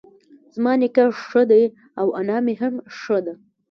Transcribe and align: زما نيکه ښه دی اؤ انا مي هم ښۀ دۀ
زما 0.55 0.73
نيکه 0.79 1.03
ښه 1.25 1.41
دی 1.51 1.63
اؤ 2.01 2.07
انا 2.19 2.37
مي 2.45 2.53
هم 2.61 2.75
ښۀ 2.99 3.17
دۀ 3.25 3.33